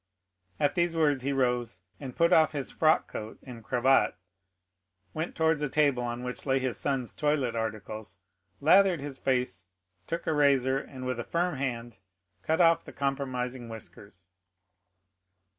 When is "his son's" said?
6.57-7.13